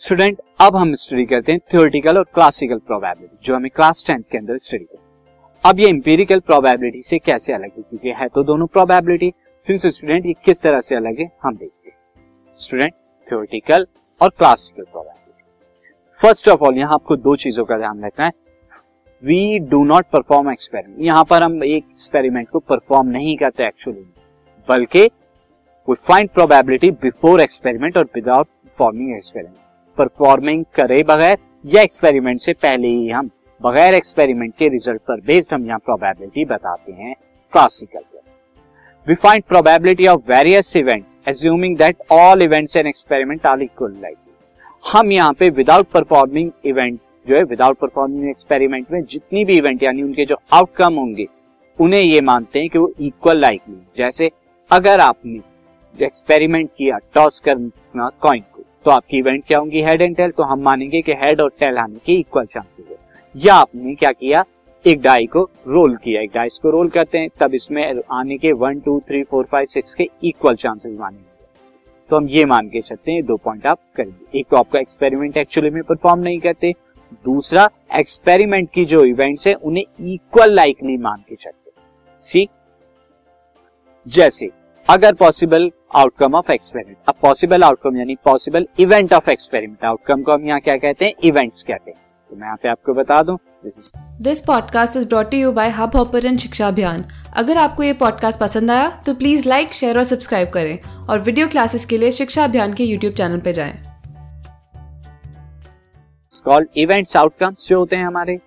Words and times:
Student, 0.00 0.38
अब 0.60 0.76
हम 0.76 0.94
study 0.94 1.24
करते 1.24 1.52
हैं 1.52 1.60
थियोरिटिकल 1.72 2.16
और 2.18 2.24
क्लासिकल 2.34 2.78
प्रोबेबिलिटी 2.78 3.36
जो 3.44 3.54
हमें 3.54 3.70
क्लास 3.70 4.04
टेंथ 4.06 4.22
के 4.32 4.38
अंदर 4.38 4.56
स्टडी 4.58 4.78
करते 4.78 5.02
अब 5.64 5.80
ये 5.80 5.88
इंपेरिकल 5.88 6.40
प्रोबेबिलिटी 6.40 7.02
से 7.02 7.18
कैसे 7.18 7.52
अलग 7.52 7.70
है? 7.76 7.82
क्योंकि 7.82 8.14
है 8.16 8.28
तो 8.28 8.42
दोनों 8.44 8.66
प्रोबेबिलिटी 8.68 9.32
सिंस 9.66 9.86
स्टूडेंट 9.86 10.26
ये 10.26 10.32
किस 10.44 10.62
तरह 10.62 10.80
से 10.80 10.96
अलग 10.96 11.20
है? 11.20 11.30
हम 11.42 11.56
देखते 11.56 11.88
हैं। 11.88 12.54
स्टूडेंट 12.58 12.92
थियोरिटिकल 13.28 13.86
और 14.20 14.28
classical 14.28 14.82
probability 14.84 15.42
first 16.20 16.48
of 16.48 16.64
all 16.64 16.78
यहाँ 16.78 16.94
आपको 16.94 17.16
दो 17.18 17.36
चीज़ों 17.36 17.64
का 17.64 17.78
ध्यान 17.78 18.04
रखना 18.04 18.26
है। 18.26 18.32
We 19.22 19.58
do 19.70 19.84
not 19.86 20.06
perform 20.12 20.52
experiment 20.52 21.00
यहाँ 21.02 21.24
पर 21.24 21.42
हम 21.42 21.62
एक 21.64 21.84
एक्सपेरिमेंट 21.84 22.48
को 22.48 22.58
परफॉर्म 22.60 23.08
नहीं 23.10 23.36
करते 23.36 23.66
एक्चुअली 23.66 24.06
बल्कि 24.68 25.08
we 25.88 25.94
find 26.08 26.30
probability 26.30 26.90
before 27.02 27.40
experiment 27.40 27.96
और 27.98 28.10
विदाउट 28.14 28.46
परफॉर्मिंग 28.46 29.16
एक्सपेरिमेंट 29.16 29.62
परफॉर्मिंग 29.98 30.64
करे 30.74 31.02
बगैर, 31.02 31.36
या 31.64 31.82
एक्सपेरिमेंट 31.82 32.40
से 32.40 32.52
पहले 32.52 32.88
ही 32.88 33.08
हम 33.08 33.30
बगैर 33.60 33.94
एक्सपेरिमेंट 33.94 34.54
के 34.54 34.68
रिज़ल्ट 34.68 35.00
पर 35.00 35.20
बेस्ड 35.20 35.54
हम 35.54 35.66
यहाँ 35.66 35.78
प्रोबेबिलिटी 35.78 36.44
बताते 36.44 36.92
हैं 36.92 37.14
classical 37.52 38.00
we 39.06 39.14
find 39.14 39.42
probability 39.44 40.06
of 40.06 40.20
various 40.28 40.76
events 40.76 41.28
assuming 41.28 41.76
that 41.78 41.96
all 42.12 42.42
events 42.42 42.76
and 42.76 42.86
experiment 42.86 43.46
are 43.46 43.62
equal 43.62 43.92
like 44.02 44.16
हम 44.84 45.12
यहाँ 45.12 45.32
पे 45.32 45.48
विदाउट 45.50 45.86
परफॉर्मिंग 45.86 46.50
इवेंट 46.64 46.98
जो 47.26 47.36
है 47.36 47.42
विदाउट 47.42 47.78
परफॉर्मिंग 47.78 48.28
एक्सपेरिमेंट 48.30 48.90
में 48.92 49.02
जितनी 49.02 49.44
भी 49.44 49.56
इवेंट 49.56 49.82
यानी 49.82 50.02
उनके 50.02 50.24
जो 50.24 50.36
आउटकम 50.52 50.94
होंगे, 50.94 51.26
उन्हें 51.78 52.00
ये 52.00 52.20
मानते 52.20 52.58
हैं 52.58 52.68
कि 52.68 52.78
वो 52.78 52.90
इक्वल 53.00 53.40
लाइकली 53.40 53.76
जैसे, 53.98 54.30
अगर 54.70 55.00
आपने 55.00 56.04
एक्सपेरिमेंट 56.04 56.70
किया 56.78 56.98
टॉस 57.14 57.40
करना 57.40 58.08
कॉइन 58.20 58.42
तो 58.84 58.90
आपकी 58.90 59.18
इवेंट 59.18 59.44
क्या 59.46 59.58
होंगी? 59.58 59.82
हेड 59.82 60.02
एंड 60.02 60.16
टेल 60.16 60.30
तो 60.30 60.42
हम 60.42 60.60
मानेंगे 60.60 61.00
कि 61.02 61.12
हेड 61.14 61.40
और 61.40 61.50
टेल 61.60 61.78
आने 61.78 61.98
के 62.06 62.12
इक्वल 62.12 62.44
चांसेस 62.44 62.86
है। 62.90 62.96
या 63.34 63.54
आपने 63.54 63.94
क्या 63.94 64.10
किया? 64.10 64.44
एक 64.84 65.00
डाई 65.02 65.26
को 65.26 65.42
रोल 65.66 65.96
किया। 65.96 66.22
एक 66.22 66.30
डाइस 66.34 66.58
को 66.58 66.70
रोल 66.70 66.88
करते 66.88 67.18
हैं, 67.18 67.28
तब 67.40 67.54
इसमें 67.54 68.00
आने 68.12 68.36
के 68.38 68.52
one 68.52 68.80
two 68.80 68.98
three 69.00 69.22
four 69.22 69.44
five 69.44 69.66
six 69.66 69.94
के 69.94 70.08
इक्वल 70.24 70.54
चांसेस 70.54 70.98
मानेंगे। 70.98 71.32
तो 72.10 72.16
हम 72.16 72.28
ये 72.28 72.44
मान 72.44 72.68
के 72.68 72.80
चलते 72.80 73.12
हैं, 73.12 73.24
दो 73.26 73.36
पॉइंट 73.36 73.66
आप 73.66 73.78
करेंगे। 73.96 74.38
एक 74.38 74.46
तो 74.50 74.56
आपका 74.56 74.80
एक्सपेरिमेंट 74.80 75.36
एक्चुअली 75.36 75.70
में 75.70 75.82
परफॉर्म 75.82 76.20
नहीं 76.20 76.38
करते, 76.38 76.72
दूसरा 77.24 77.68
एक्सपेरिमेंट 77.98 78.68
की 78.70 78.84
जो 78.84 79.04
इवेंट्स 79.04 79.46
है, 79.46 79.54
उन्हें 79.54 79.84
इक्वल 80.12 80.54
लाइकली 80.54 80.96
मान 80.96 81.24
के 81.28 81.34
चलते। 81.34 81.70
सी 82.22 82.48
जैसे 84.06 84.50
अगर 84.88 85.12
पॉसिबल 85.14 85.70
आउटकम 85.96 86.34
ऑफ़ 86.34 86.50
एक्सपेरिमेंट 86.52 86.96
अब 87.08 87.14
पॉसिबल 87.22 87.62
आउटकम 87.62 87.96
यानी 87.96 88.14
possible 88.24 88.66
event 88.80 89.12
of 89.14 89.30
experiment 89.30 89.84
outcome 89.84 90.22
को 90.22 90.32
हम 90.32 90.46
यहाँ 90.46 90.60
क्या 90.60 90.76
कहते 90.76 91.04
हैं? 91.04 91.12
इवेंट्स 91.24 91.62
कहते 91.62 91.90
हैं। 91.90 91.98
तो 92.30 92.36
मैं 92.36 92.46
यहाँ 92.46 92.56
पे 92.62 92.68
आपको 92.68 92.94
बता 92.94 93.22
दूँ 93.22 93.38
this 94.22 94.40
podcast 94.46 94.96
is 94.96 95.06
brought 95.08 95.34
you 95.34 95.52
by 95.52 95.70
Hubhopper 95.96 96.36
शिक्षा 96.36 96.68
अभियान 96.68 97.04
अगर 97.36 97.56
आपको 97.56 97.82
ये 97.82 97.92
पॉडकास्ट 98.02 98.40
पसंद 98.40 98.70
आया 98.70 98.88
तो 99.06 99.14
प्लीज़ 99.14 99.48
लाइक 99.48 99.72
शेयर 99.74 99.98
और 99.98 100.04
सब्सक्राइब 100.04 100.50
करें 100.54 101.06
और 101.08 101.20
वीडियो 101.20 101.48
क्लासेस 101.48 101.86
के 101.86 101.98
लिए 101.98 102.12
शिक्षा 102.12 102.44
अभियान 102.44 102.74
के 102.74 102.84
यूट्यूब 102.84 103.14
चैनल 103.14 103.40
पर 103.40 103.52
जाएँ। 103.52 103.74
कॉल्ड 106.44 106.68
इवेंट्स 106.76 107.16
आउटकम्स 107.16 107.68
जो 107.68 107.78
होते 107.78 107.96
हैं 107.96 108.06
हमारे। 108.06 108.38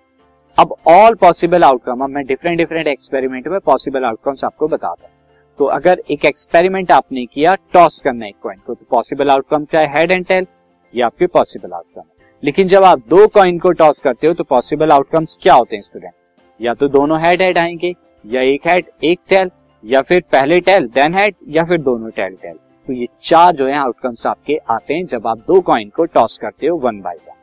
अब 0.58 0.74
ऑल 0.88 1.14
पॉसिबल 1.20 1.62
आउटकम 1.64 2.04
अब 2.04 2.10
मैं 2.10 2.26
डिफरेंट 2.26 2.58
डिफरेंट 2.58 2.86
एक्सपेरिमेंट 2.88 3.48
में 3.48 3.60
पॉसिबल 3.60 4.04
आउटकम्स 4.04 4.44
आपको 4.44 4.68
बताता 4.68 5.06
हूँ। 5.06 5.16
तो 5.58 5.64
अगर 5.66 6.02
एक 6.10 6.24
एक्सपेरिमेंट 6.24 6.90
आपने 6.92 7.24
किया 7.26 7.54
टॉस 7.72 8.00
करना 8.00 8.26
एक 8.26 8.34
कॉइन 8.42 8.58
को 8.66 8.74
तो 8.74 8.86
पॉसिबल 8.90 9.30
आउटकम 9.30 9.64
क्या 9.64 9.80
है? 9.80 9.92
हेड 9.96 10.12
एंड 10.12 10.26
टेल 10.26 10.46
ये 10.94 11.02
आपके 11.02 11.26
पॉसिबल 11.26 11.72
आउटकम 11.72 12.00
है। 12.00 12.26
लेकिन 12.42 12.68
जब 12.68 12.84
आप 12.84 12.98
दो 13.08 13.26
कॉइन 13.26 13.58
को 13.58 13.70
टॉस 13.72 14.00
करते 14.00 14.26
हो 14.26 14.34
तो 14.34 14.44
पॉसिबल 14.44 14.90
आउटकम्स 14.90 15.38
क्या 15.42 15.54
होते 15.54 15.76
हैं 15.76 15.82
स्टूडेंट 15.82 16.12
या 16.60 16.74
तो 16.74 16.88
दोनों 16.88 17.18
हेड 17.20 17.42
हेड 17.42 17.58
आएँगे, 17.58 17.94
या 18.24 18.42
एक 18.42 18.68
हेड 18.68 18.90
एक 19.04 19.20
टेल 19.28 19.50
या 19.84 20.00
फिर 20.00 20.20
पहले 20.32 20.60
टेल 20.60 20.86
देन 20.88 21.18
हेड 21.18 21.34
या 21.48 21.64
फिर 21.64 21.80
दोनों 21.80 22.10
टेल 22.10 22.36
टेल 22.42 22.54
तो 22.86 22.92
ये 22.92 23.06
चार 23.22 23.56
जो 23.56 23.66
है 23.66 23.76
आउटकम्स 23.76 24.26
आपके 24.26 24.56
आते 24.70 24.94
हैं 24.94 25.06
जब 25.06 25.26
आप 25.26 25.38
दो 25.38 25.60
कॉइन 25.60 25.88
को 25.88 26.04
टॉस 26.04 26.38
करते 26.38 26.66
हो 26.66 26.76
one 26.76 27.00
by 27.00 27.14
one 27.14 27.34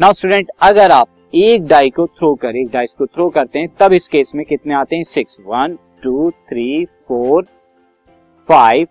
now 0.00 0.12
student 0.12 0.50
अगर 0.62 0.90
आप 0.90 1.08
एक 1.34 1.66
डाई 1.66 1.90
को 1.90 2.06
थ्रो 2.06 2.34
कर, 2.34 2.56
एक 2.56 2.68
डाइस 2.72 2.94
को 2.94 3.06
थ्रो 3.06 3.28
करते 3.28 3.58
हैं, 3.58 3.68
तब 3.80 3.92
इस 3.92 4.08
केस 4.08 4.32
में 4.34 4.44
कितने 4.46 4.74
आते 4.74 4.96
हैं? 4.96 5.02
Six 5.04 5.40
one 5.46 5.78
two, 6.02 6.30
three, 6.30 6.84
four, 6.84 7.46
five 8.48 8.86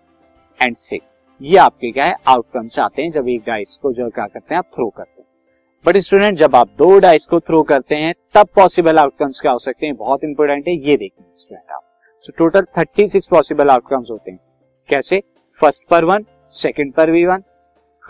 and 0.60 0.76
six. 0.76 1.06
ये 1.40 1.56
आपके 1.56 1.90
क्या 1.90 2.04
है? 2.04 2.14
आउटकम्स 2.28 2.78
आते 2.78 3.02
हैं 3.02 3.10
जब 3.12 3.28
एक 3.28 3.42
डाइस 3.46 3.78
को 3.82 3.92
जो 3.92 4.08
क्या 4.10 4.26
करते 4.26 4.54
हैं? 4.54 4.58
आप 4.58 4.70
थ्रो 4.74 4.88
करते 4.88 5.20
हैं। 5.20 5.26
बट 5.84 5.96
स्टूडेंट, 5.96 6.38
जब 6.38 6.56
आप 6.56 6.68
दो 6.68 6.98
डाइस 6.98 7.26
को 7.26 7.40
थ्रो 7.40 7.62
करते 7.62 7.94
हैं, 7.94 8.14
तब 8.34 8.48
पॉसिबल 8.56 8.98
आउटकम्स 8.98 9.40
क्या 9.40 9.52
हो 9.52 9.58
सकते 9.58 9.86
हैं 9.86 9.96
बहुत 9.96 10.24
इंपॉर्टेंट 10.24 10.68
है। 10.68 10.74
ये 10.74 10.96
देखिए 10.96 11.26
स्टूडेंट 11.36 11.70
आप। 11.70 11.82
So 12.24 12.32
total 12.38 12.66
thirty 12.78 13.08
six 13.08 13.28
possible 13.28 13.70
outcomes 13.70 14.10
होते 14.10 14.30
हैं। 14.30 14.38
कैसे? 14.88 15.22
फ़र्स्ट 15.60 15.84
पर 15.90 16.04
वन 16.04 16.24
सेकेंड 16.54 16.92
पर 16.92 17.10
वी 17.10 17.24
वन 17.24 17.42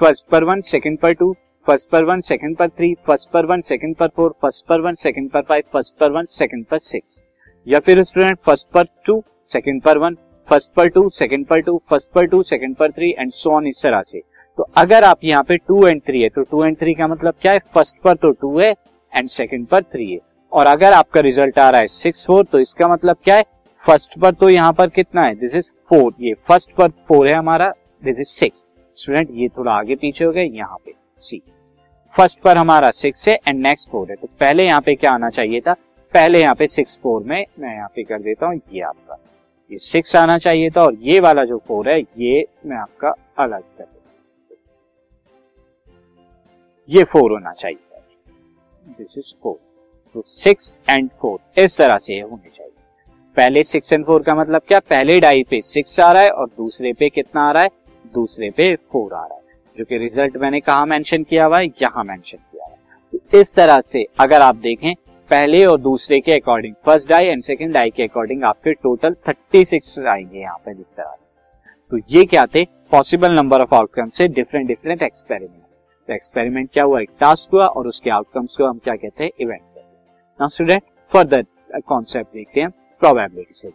फ़र्स्ट 0.01 0.27
पर 0.27 0.45
वन 0.45 0.61
सेकेंड 0.61 0.99
पर 0.99 1.13
टू 1.13 1.35
फ़र्स्ट 1.67 1.91
पर 1.91 2.05
वन 2.05 2.21
सेकेंड 2.21 2.57
पर 2.57 2.69
थ्री 2.69 2.95
फ़र्स्ट 3.07 3.31
पर 3.31 3.47
वन 3.47 3.61
सेकेंड 3.61 3.97
पर 3.97 4.09
फोर 4.09 4.35
फ़र्स्ट 4.43 4.67
पर 4.67 4.81
वन 4.81 4.95
सेकेंड 4.95 5.31
पर 5.31 5.43
फाइव 5.43 5.63
फ़र्स्ट 5.73 5.97
पर 5.99 6.11
वन 6.11 6.25
सेकेंड 6.31 6.65
पर 6.67 6.79
सिक्स 6.79 7.23
या 7.67 7.79
फिर 7.79 8.03
स्टूडेंट 8.03 8.39
फ़र्स्ट 8.47 8.67
पर 8.75 8.85
टू 9.07 9.23
सेकेंड 9.49 9.83
पर 9.83 9.99
वन 9.99 10.17
फ़र्स्ट 10.49 10.73
पर 10.77 10.89
टू 10.89 11.09
सेकेंड 11.11 11.47
पर 11.47 11.61
टू 11.61 11.77
फ़र्स्ट 11.91 12.11
पर 12.15 12.27
टू 12.27 12.43
सेकेंड 12.45 12.75
पर 12.77 12.91
थ्री 12.91 13.11
एंड 13.19 13.33
सो 13.33 13.51
ऑन 13.51 13.67
इस 13.67 13.81
तरह 13.83 14.03
से। 14.03 14.21
तो 14.59 14.67
अगर 14.77 15.05
आप 15.05 15.25
यहाँ 15.25 15.43
पे 15.43 15.57
टू 15.59 15.87
एंड 15.87 16.01
थ्री 16.03 16.21
है 16.23 16.29
तो 16.29 16.43
टू 16.43 16.65
एंड 16.65 16.77
थ्री 16.79 16.95
का 16.95 17.07
मतलब 17.07 17.35
क्या 17.43 17.53
है? 17.53 17.59
फ़र्स्ट 17.75 17.97
पर 18.05 18.15
तो 18.15 18.31
टू 18.33 18.59
है 18.59 18.71
एंड 19.13 19.29
सेकेंड 19.31 19.67
पर 19.67 19.83
थ्री 19.83 20.11
है। 20.13 20.19
और 20.53 20.67
अगर 20.67 20.93
आपका 20.93 21.21
रिज़ल्ट 21.21 21.59
आ 21.59 21.69
रहा 21.71 21.81
है 21.81 21.87
सिक्स 21.89 22.27
फोर 22.27 22.45
तो 22.45 22.59
इसका 22.59 22.89
मतलब 22.89 23.17
क्या 23.25 23.37
है? 23.37 23.45
फ़र्स्ट 23.85 24.19
पर 24.21 24.31
तो 24.33 24.49
यहाँ 24.49 24.73
पर 24.73 24.89
कितना 24.91 25.23
है? 25.23 25.35
दिस 25.35 25.55
इज़ 25.55 25.71
फोर 25.91 26.13
ये 26.21 26.35
फ़र्स्ट 26.49 26.71
पर 26.77 26.89
फोर 27.09 27.29
है 27.29 27.35
हमारा 27.35 27.73
दिस 28.03 28.19
इज़ 28.19 28.29
सिक्स 28.29 28.67
स्टूडेंट 28.97 29.29
ये 29.33 29.49
थोड़ा 29.49 29.73
आगे 29.73 29.95
पीछे 29.97 30.25
हो 30.25 30.31
गया 30.33 30.45
यहाँ 30.45 30.77
पे 30.77 30.95
सी 31.21 31.43
फ़र्स्ट 32.15 32.41
पर 32.41 32.57
हमारा 32.57 32.91
सिक्स 32.93 33.29
है 33.29 33.35
एंड 33.49 33.61
नेक्स्ट 33.61 33.91
फोर 33.91 34.11
है। 34.11 34.17
तो 34.17 34.29
पहले 34.41 34.65
यहाँ 34.65 34.81
पे 34.81 34.95
क्या 34.95 35.11
आना 35.13 35.29
चाहिए 35.31 35.61
था? 35.61 35.75
पहले 36.17 36.41
यहाँ 36.41 36.55
पे 36.55 36.67
सिक्स 36.67 36.99
फोर 37.03 37.23
में 37.23 37.45
मैं 37.61 37.75
यहाँ 37.75 37.89
पे 37.97 38.03
कर 38.03 38.19
देता 38.21 38.47
हूँ, 38.47 38.61
ये 38.73 38.81
आपका। 38.83 39.19
ये 39.71 39.79
सिक्स 39.79 40.15
आना 40.17 40.37
चाहिए 40.39 40.71
था 40.71 40.83
और 40.83 40.95
ये 41.03 41.19
वाला 41.21 41.45
जो 41.45 41.59
फोर 41.69 41.89
है, 41.89 42.01
ये 42.01 42.47
मैं 42.67 42.77
आपका 42.77 43.09
अलग 43.39 43.63
कर 43.63 43.85
देता 43.85 43.95
ये 46.89 47.05
फोर 47.05 47.33
होना 47.33 47.53
चाहिए। 47.53 47.79
दिस 48.99 49.19
इज़ 49.19 49.35
फोर 49.43 49.59
तो 50.15 50.23
सिक्स 50.27 50.77
एंड 50.91 51.09
फोर 51.21 51.63
इस 51.63 51.77
तरह 51.77 51.99
से 51.99 52.21
होने 52.21 52.51
चाहिए। 52.51 52.73
पहले 53.37 53.63
सिक्स 53.65 53.93
एंड 53.93 54.05
फोर 54.07 54.23
का 54.23 54.35
मतलब 54.35 54.63
क्या? 54.69 54.79
पहले 54.81 55.21
डाई 55.21 55.43
पे 55.51 55.61
सिक्स 55.63 55.99
आ 56.01 56.13
रहा 56.13 56.23
है 56.23 56.29
और 56.31 56.47
दूसरे 56.49 56.93
पे 56.93 57.09
कितना 57.11 57.49
आ 57.49 57.51
रहा 57.53 57.63
है? 57.63 57.71
दूसरे 58.15 58.51
पे 58.51 58.75
फोर 58.93 59.15
आ 59.15 59.25
रहा 59.27 59.37
है। 59.37 59.43
जो 59.77 59.85
कि 59.85 59.99
रिज़ल्ट 59.99 60.37
मैंने 60.37 60.61
कहा 60.61 60.85
मेंशन 60.87 61.23
किया 61.25 61.45
हुआ 61.47 61.59
है? 61.59 61.67
यहाँ 61.83 62.05
मेंशन 62.05 62.37
किया 62.37 62.65
हुआ 62.65 62.75
है। 62.75 62.79
तो 63.13 63.39
इस 63.41 63.55
तरह 63.55 63.81
से 63.83 64.07
अगर 64.21 64.41
आप 64.43 64.57
देखें 64.57 64.95
पहले 65.31 65.65
और 65.65 65.81
दूसरे 65.81 66.21
के 66.21 66.33
according 66.33 66.75
first 66.87 67.09
die 67.09 67.27
and 67.27 67.43
second 67.43 67.73
die 67.75 67.91
के 67.91 68.03
अकॉर्डिंग 68.03 68.45
आपके 68.45 68.73
टोटल 68.73 69.17
36 69.29 69.99
आएँगे 70.07 70.41
यहाँ 70.41 70.57
पे 70.57 70.75
जिस 70.75 70.87
तरह 70.87 71.17
से। 71.23 71.31
तो 71.91 71.99
ये 72.11 72.25
क्या 72.25 72.45
थे? 72.55 72.65
पॉसिबल 72.91 73.33
नंबर 73.33 73.61
ऑफ़ 73.61 73.75
आउटकम 73.75 74.09
से 74.09 74.29
डिफरेंट 74.29 74.67
डिफरेंट 74.69 75.03
एक्सपेरिमेंट 75.03 75.63
तो 76.09 76.15
एक्सपेरिमेंट 76.15 76.71
क्या 76.73 76.85
हुआ? 76.85 77.01
एक 77.01 77.11
टास्क 77.21 77.55
हुआ 77.55 77.67
और 77.67 77.87
उसके 77.87 78.11
आउटकम्स 78.11 78.57
को 78.57 78.67
हम 78.67 78.79
क्या 78.79 78.95
कहते 78.95 79.25
हैं? 79.25 79.31
इवेंट 79.41 79.61
कहते 79.61 80.43
हैं। 80.43 80.49
स्टूडेंट 80.49 80.83
फर्दर 81.13 81.45
कॉन्सेप्ट 81.87 82.35
देखते 82.35 82.61
हैं। 82.61 82.71
प्रोबेबिलिटी 83.01 83.55
से 83.55 83.69